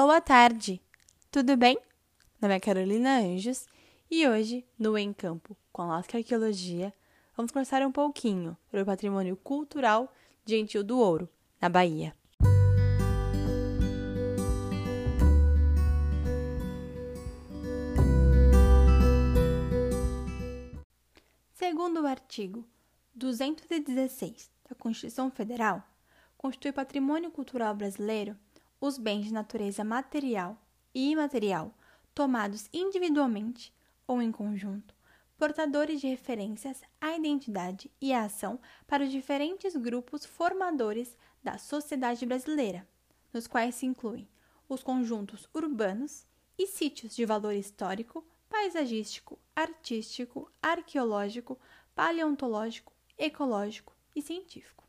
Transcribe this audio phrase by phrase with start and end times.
[0.00, 0.80] Boa tarde!
[1.28, 1.74] Tudo bem?
[2.40, 3.66] Meu nome é Carolina Anjos
[4.08, 6.94] e hoje, no Em Campo com a Lasca Arqueologia,
[7.36, 10.14] vamos conversar um pouquinho sobre o patrimônio cultural
[10.44, 11.28] de Gentil do Ouro,
[11.60, 12.14] na Bahia.
[21.54, 22.64] Segundo o artigo
[23.16, 25.82] 216 da Constituição Federal,
[26.36, 28.36] constitui patrimônio cultural brasileiro
[28.80, 30.60] os bens de natureza material
[30.94, 31.74] e imaterial
[32.14, 33.72] tomados individualmente
[34.06, 34.92] ou em conjunto,
[35.36, 42.26] portadores de referências à identidade e à ação para os diferentes grupos formadores da sociedade
[42.26, 42.86] brasileira,
[43.32, 44.28] nos quais se incluem
[44.68, 46.26] os conjuntos urbanos
[46.58, 51.56] e sítios de valor histórico, paisagístico, artístico, arqueológico,
[51.94, 54.82] paleontológico, ecológico e científico.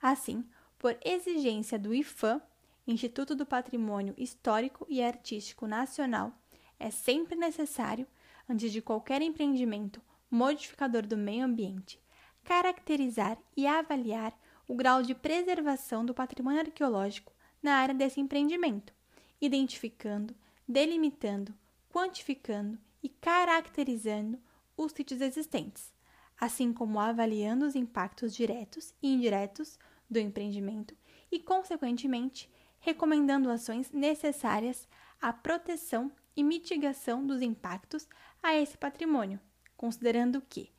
[0.00, 2.40] Assim, por exigência do IFAM,
[2.86, 6.32] Instituto do Patrimônio Histórico e Artístico Nacional,
[6.78, 8.06] é sempre necessário,
[8.46, 11.98] antes de qualquer empreendimento modificador do meio ambiente,
[12.42, 17.32] caracterizar e avaliar o grau de preservação do patrimônio arqueológico
[17.62, 18.92] na área desse empreendimento,
[19.40, 20.34] identificando,
[20.68, 21.54] delimitando,
[21.90, 24.38] quantificando e caracterizando
[24.76, 25.90] os sítios existentes,
[26.38, 29.78] assim como avaliando os impactos diretos e indiretos
[30.10, 30.94] do empreendimento
[31.30, 32.50] e, consequentemente,
[32.84, 34.86] recomendando ações necessárias
[35.20, 38.06] à proteção e mitigação dos impactos
[38.42, 39.40] a esse patrimônio,
[39.74, 40.70] considerando que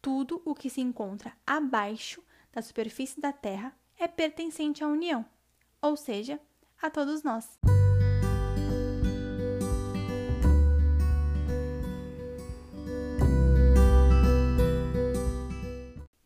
[0.00, 2.20] tudo o que se encontra abaixo
[2.52, 5.24] da superfície da Terra é pertencente à União,
[5.80, 6.40] ou seja,
[6.82, 7.56] a todos nós.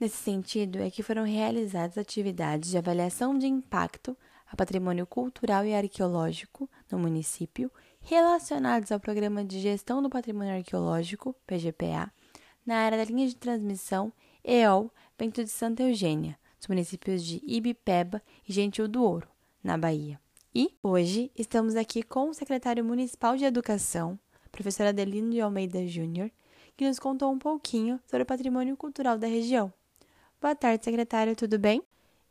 [0.01, 5.75] Nesse sentido, é que foram realizadas atividades de avaliação de impacto a patrimônio cultural e
[5.75, 12.13] arqueológico no município, relacionados ao Programa de Gestão do Patrimônio Arqueológico, PGPA,
[12.65, 14.13] na área da linha de transmissão
[14.45, 19.29] EOL Bento de Santa Eugênia, dos municípios de Ibipeba e Gentil do Ouro,
[19.63, 20.21] na Bahia.
[20.55, 24.19] E hoje estamos aqui com o secretário municipal de Educação,
[24.53, 26.31] professor Adelino de Almeida Júnior,
[26.77, 29.73] que nos contou um pouquinho sobre o patrimônio cultural da região.
[30.41, 31.83] Boa tarde, secretário, tudo bem?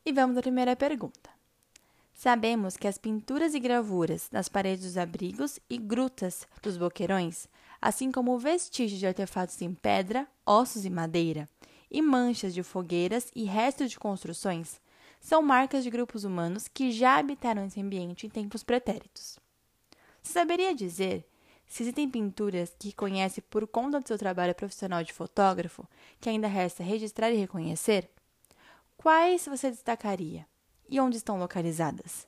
[0.05, 1.34] E vamos à primeira pergunta.
[2.15, 7.45] Sabemos que as pinturas e gravuras nas paredes dos abrigos e grutas dos boqueirões,
[7.81, 11.49] assim como vestígios de artefatos em pedra, ossos e madeira,
[11.91, 14.79] e manchas de fogueiras e restos de construções,
[15.19, 19.37] são marcas de grupos humanos que já habitaram esse ambiente em tempos pretéritos.
[20.23, 21.27] Você saberia dizer
[21.67, 25.85] se existem pinturas que conhece por conta do seu trabalho profissional de fotógrafo
[26.21, 28.09] que ainda resta registrar e reconhecer?
[28.95, 30.47] Quais você destacaria?
[30.89, 32.27] E onde estão localizadas?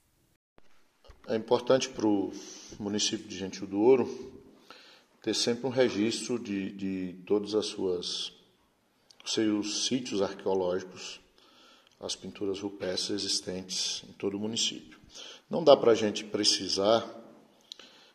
[1.28, 2.32] É importante para o
[2.80, 4.38] município de Gentil do Ouro
[5.22, 8.32] ter sempre um registro de, de todos as suas
[9.26, 11.20] seus sítios arqueológicos,
[12.00, 14.98] as pinturas rupestres existentes em todo o município.
[15.50, 17.06] Não dá para a gente precisar,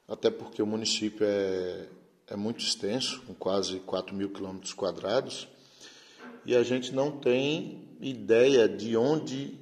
[0.08, 1.88] até porque o município é,
[2.28, 5.48] é muito extenso, com quase 4 mil quilômetros quadrados,
[6.46, 9.58] e a gente não tem ideia de onde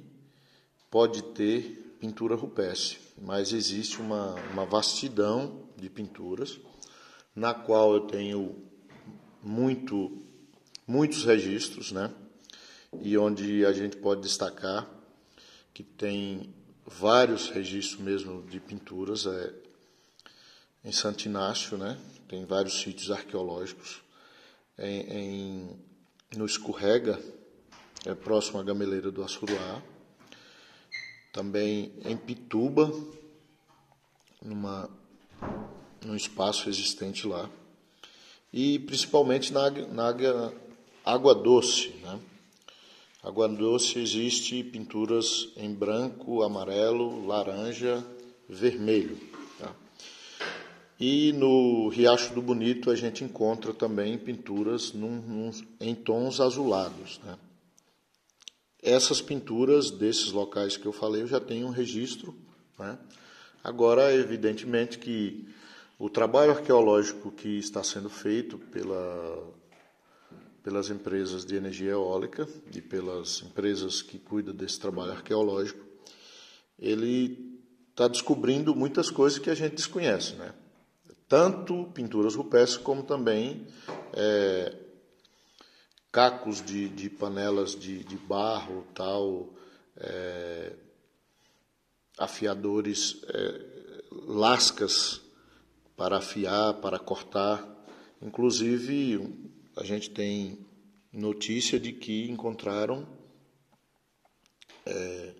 [0.91, 6.59] pode ter pintura rupestre, mas existe uma, uma vastidão de pinturas,
[7.33, 8.61] na qual eu tenho
[9.41, 10.21] muito,
[10.85, 12.13] muitos registros, né?
[13.01, 14.85] E onde a gente pode destacar
[15.73, 16.53] que tem
[16.85, 19.53] vários registros mesmo de pinturas é,
[20.83, 21.97] em Santo Inácio, né?
[22.27, 24.01] Tem vários sítios arqueológicos.
[24.77, 25.79] Em, em
[26.35, 27.17] no Escorrega,
[28.05, 29.81] é próximo à Gameleira do Assuruá
[31.31, 32.91] também em Pituba,
[34.43, 34.89] numa,
[36.05, 37.49] num espaço existente lá,
[38.51, 40.13] e principalmente na, na
[41.05, 41.89] Água Doce.
[42.01, 42.19] Né?
[43.23, 48.03] Água Doce existe pinturas em branco, amarelo, laranja,
[48.49, 49.17] vermelho.
[49.57, 49.73] Tá?
[50.99, 57.19] E no Riacho do Bonito a gente encontra também pinturas num, num, em tons azulados.
[57.23, 57.37] Né?
[58.81, 62.35] Essas pinturas desses locais que eu falei, eu já tenho um registro.
[62.79, 62.97] Né?
[63.63, 65.47] Agora, evidentemente que
[65.99, 69.53] o trabalho arqueológico que está sendo feito pela,
[70.63, 75.85] pelas empresas de energia eólica e pelas empresas que cuidam desse trabalho arqueológico,
[76.79, 77.59] ele
[77.91, 80.53] está descobrindo muitas coisas que a gente desconhece, né?
[81.27, 83.67] Tanto pinturas rupestres como também
[84.11, 84.75] é,
[86.11, 89.53] cacos de, de panelas de, de barro, tal,
[89.97, 90.73] é,
[92.17, 95.21] afiadores é, lascas
[95.95, 97.65] para afiar, para cortar.
[98.21, 100.59] Inclusive, a gente tem
[101.13, 103.07] notícia de que encontraram
[104.85, 105.33] é,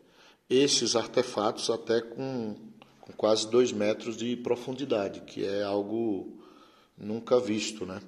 [0.50, 2.56] esses artefatos até com,
[3.02, 6.42] com quase dois metros de profundidade, que é algo
[6.98, 8.02] nunca visto, né?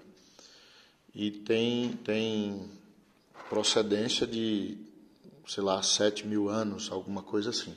[1.15, 2.69] E tem, tem
[3.50, 4.77] procedência de,
[5.48, 7.75] sei lá, sete mil anos, alguma coisa assim.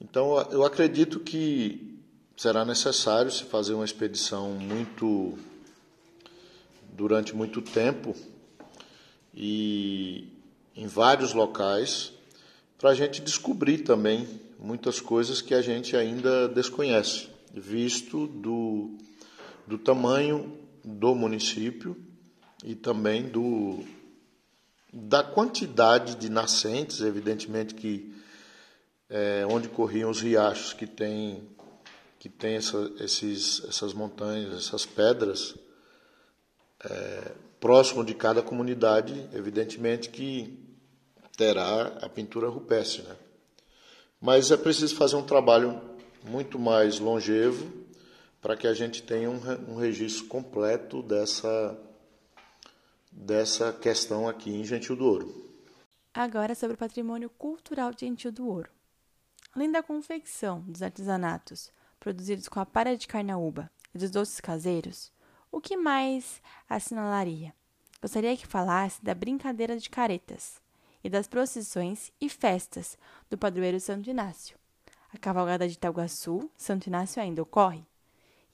[0.00, 1.96] Então, eu acredito que
[2.36, 5.38] será necessário se fazer uma expedição muito
[6.92, 8.14] durante muito tempo
[9.32, 10.28] e
[10.76, 12.12] em vários locais
[12.78, 14.28] para a gente descobrir também
[14.58, 18.96] muitas coisas que a gente ainda desconhece, visto do,
[19.66, 21.96] do tamanho do município
[22.62, 23.84] e também do,
[24.92, 28.14] da quantidade de nascentes, evidentemente que
[29.08, 31.48] é, onde corriam os riachos que tem
[32.18, 35.54] que tem essa, esses, essas montanhas, essas pedras,
[36.82, 40.58] é, próximo de cada comunidade, evidentemente que
[41.36, 43.02] terá a pintura rupestre.
[43.02, 43.14] Né?
[44.18, 45.78] Mas é preciso fazer um trabalho
[46.22, 47.83] muito mais longevo
[48.44, 51.80] para que a gente tenha um, um registro completo dessa,
[53.10, 55.50] dessa questão aqui em Gentil do Ouro.
[56.12, 58.68] Agora sobre o patrimônio cultural de Gentil do Ouro.
[59.54, 65.10] Além da confecção dos artesanatos produzidos com a palha de carnaúba e dos doces caseiros,
[65.50, 67.54] o que mais assinalaria?
[68.02, 70.60] Gostaria que falasse da brincadeira de caretas,
[71.02, 72.98] e das procissões e festas
[73.30, 74.58] do padroeiro Santo Inácio.
[75.10, 77.86] A cavalgada de Itaguaçu, Santo Inácio ainda ocorre.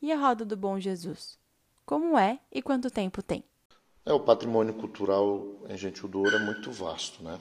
[0.03, 1.39] E a roda do Bom Jesus?
[1.85, 3.45] Como é e quanto tempo tem?
[4.07, 7.39] É, o patrimônio cultural em Gentil Ouro é muito vasto, né?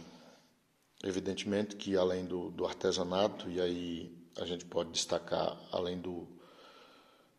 [1.02, 6.28] Evidentemente que além do, do artesanato, e aí a gente pode destacar, além do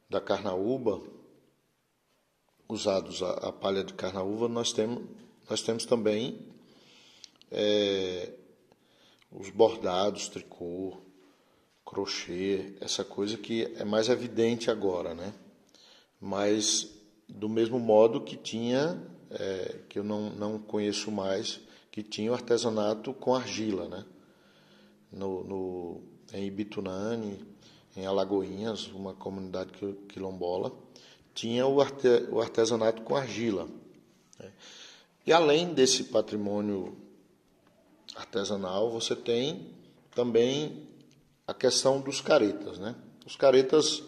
[0.09, 1.03] da carnaúba,
[2.67, 5.05] usados a, a palha de carnaúba, nós temos,
[5.49, 6.49] nós temos também
[7.51, 8.33] é,
[9.31, 10.97] os bordados, tricô,
[11.91, 15.35] crochê, essa coisa que é mais evidente agora, né?
[16.21, 16.89] Mas
[17.29, 21.59] do mesmo modo que tinha, é, que eu não, não conheço mais,
[21.91, 24.05] que tinha o artesanato com argila, né?
[25.11, 26.03] No, no,
[26.33, 27.45] em Ibitunane,
[27.97, 29.73] em Alagoinhas, uma comunidade
[30.09, 30.73] quilombola,
[31.35, 33.69] tinha o, arte, o artesanato com argila.
[34.39, 34.53] Né?
[35.27, 36.97] E além desse patrimônio
[38.15, 39.75] artesanal, você tem
[40.15, 40.89] também
[41.51, 42.79] a questão dos caretas.
[42.79, 42.95] Né?
[43.27, 44.05] Os caretas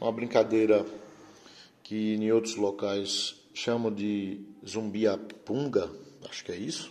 [0.00, 0.84] é uma brincadeira
[1.84, 5.88] que em outros locais chamam de zumbiapunga,
[6.28, 6.90] acho que é isso.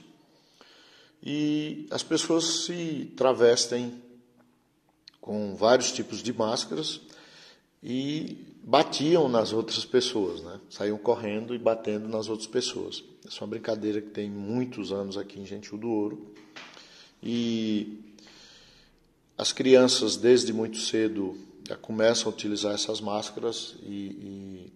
[1.21, 4.01] E as pessoas se travestem
[5.19, 7.01] com vários tipos de máscaras
[7.83, 10.61] e batiam nas outras pessoas, né?
[10.69, 13.03] Saíam correndo e batendo nas outras pessoas.
[13.27, 16.33] Essa é uma brincadeira que tem muitos anos aqui em Gentil do Ouro
[17.21, 18.08] e
[19.39, 24.73] as crianças, desde muito cedo, já começam a utilizar essas máscaras e, e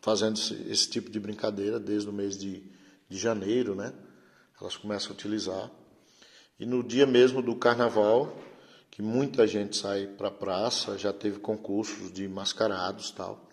[0.00, 0.38] fazendo
[0.70, 2.62] esse tipo de brincadeira desde o mês de,
[3.08, 3.92] de janeiro, né?
[4.60, 5.68] Elas começam a utilizar.
[6.60, 8.38] E no dia mesmo do carnaval,
[8.88, 13.48] que muita gente sai para a praça, já teve concursos de mascarados tal,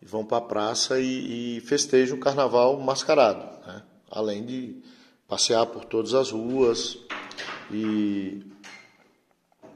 [0.00, 3.82] e vão para a praça e, e festejam o carnaval mascarado, né?
[4.10, 4.82] além de
[5.28, 6.96] passear por todas as ruas
[7.70, 8.42] e,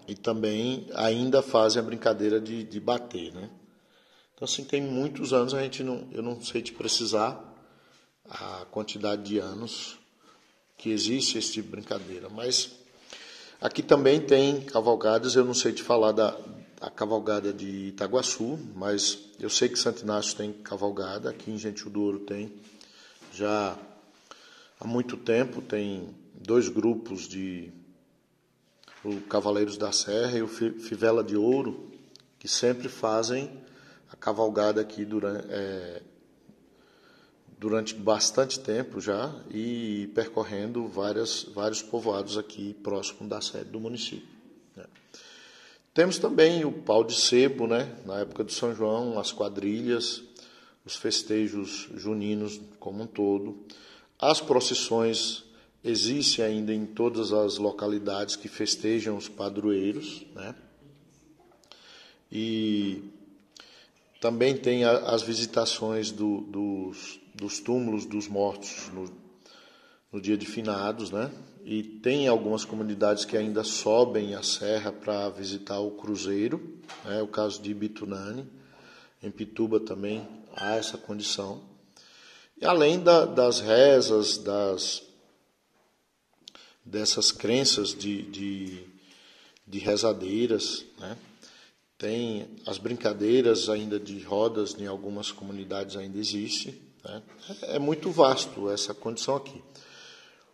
[0.06, 3.50] e também ainda fazem a brincadeira de, de bater, né?
[4.34, 7.40] Então, assim, tem muitos anos, a gente não, eu não sei te precisar
[8.28, 9.98] a quantidade de anos
[10.76, 12.72] que existe esse tipo de brincadeira, mas
[13.60, 16.36] aqui também tem cavalgadas, eu não sei te falar da
[16.96, 22.02] cavalgada de Itaguaçu, mas eu sei que Santo Inácio tem cavalgada, aqui em Gentil do
[22.02, 22.52] Ouro tem
[23.32, 23.78] já
[24.80, 27.72] há muito tempo, tem dois grupos de
[29.04, 31.90] o Cavaleiros da Serra e o Fivela de Ouro,
[32.38, 33.50] que sempre fazem
[34.12, 36.02] a cavalgada aqui durante, é,
[37.58, 44.28] durante bastante tempo já e percorrendo várias, vários povoados aqui próximo da sede do município.
[44.76, 44.84] Né.
[45.94, 47.96] Temos também o pau de sebo, né?
[48.04, 50.22] na época do São João, as quadrilhas,
[50.84, 53.64] os festejos juninos como um todo.
[54.18, 55.44] As procissões
[55.84, 60.54] existem ainda em todas as localidades que festejam os padroeiros, né?
[62.30, 63.02] E
[64.20, 69.12] também tem as visitações do, dos, dos túmulos dos mortos no,
[70.12, 71.30] no dia de finados, né?
[71.64, 77.22] e tem algumas comunidades que ainda sobem a serra para visitar o cruzeiro, né?
[77.22, 78.46] o caso de Ibitunani,
[79.22, 81.60] em Pituba também há essa condição.
[82.60, 85.02] E além da, das rezas, das,
[86.84, 88.84] dessas crenças de, de,
[89.66, 91.16] de rezadeiras, né?
[91.96, 96.82] tem as brincadeiras ainda de rodas em algumas comunidades ainda existe.
[97.04, 97.22] Né?
[97.62, 99.62] É muito vasto essa condição aqui.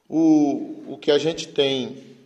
[0.06, 2.16] O, o que a gente tem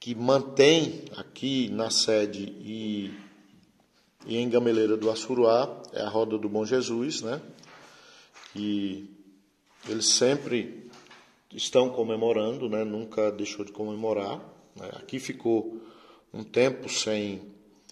[0.00, 3.10] que mantém aqui na sede e,
[4.26, 7.40] e em Gameleira do Assuruá é a Roda do Bom Jesus, né?
[8.52, 9.10] que
[9.88, 10.83] eles sempre
[11.54, 12.84] estão comemorando, né?
[12.84, 14.38] nunca deixou de comemorar.
[14.76, 14.90] Né?
[14.94, 15.80] Aqui ficou
[16.32, 17.42] um tempo sem,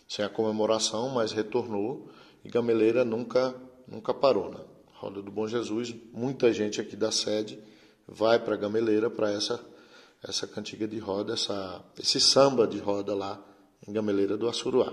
[0.09, 2.09] sem a comemoração, mas retornou
[2.45, 3.55] e Gameleira nunca,
[3.87, 4.51] nunca parou.
[4.51, 4.61] Né?
[4.95, 7.59] Roda do Bom Jesus, muita gente aqui da sede
[8.07, 9.73] vai para Gameleira para essa
[10.23, 13.43] essa cantiga de roda, essa, esse samba de roda lá
[13.87, 14.93] em Gameleira do Assuruá.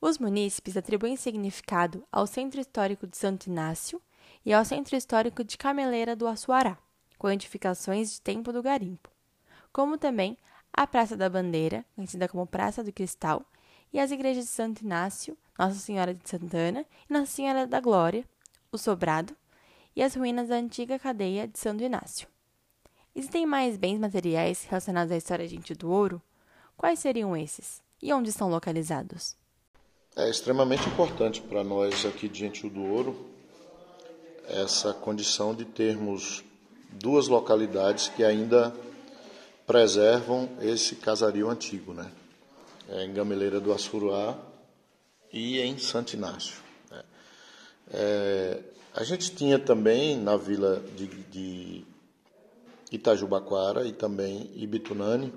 [0.00, 4.00] Os munícipes atribuem significado ao Centro Histórico de Santo Inácio
[4.44, 6.78] e ao Centro Histórico de Cameleira do Assuará,
[7.20, 9.10] com edificações de tempo do garimpo,
[9.70, 10.38] como também
[10.72, 13.44] a Praça da Bandeira, conhecida como Praça do Cristal,
[13.92, 18.24] e as igrejas de Santo Inácio, Nossa Senhora de Santana e Nossa Senhora da Glória,
[18.72, 19.36] o Sobrado
[19.94, 22.26] e as ruínas da antiga cadeia de Santo Inácio.
[23.14, 26.22] Existem mais bens materiais relacionados à história de Gente do Ouro?
[26.74, 27.82] Quais seriam esses?
[28.00, 29.36] E onde estão localizados?
[30.16, 33.28] É extremamente importante para nós aqui de Gente do Ouro
[34.48, 36.42] essa condição de termos
[36.92, 38.74] duas localidades que ainda
[39.66, 42.10] preservam esse casario antigo, né?
[42.88, 44.36] É em Gameleira do Assuruá
[45.32, 46.56] e em Santo Inácio.
[46.90, 47.02] Né?
[47.92, 48.58] É,
[48.94, 51.84] a gente tinha também na vila de, de
[52.90, 55.32] Itajubaquara e também Ibitunani,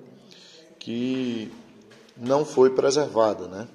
[0.79, 1.51] que
[2.17, 3.67] não foi preservada, né?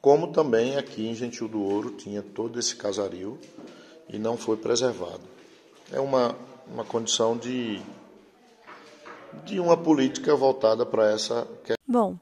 [0.00, 3.38] Como também aqui em Gentil do Ouro tinha todo esse casario
[4.08, 5.22] e não foi preservado.
[5.92, 6.34] É uma,
[6.72, 7.80] uma condição de,
[9.44, 11.46] de uma política voltada para essa.
[11.86, 12.18] Bom,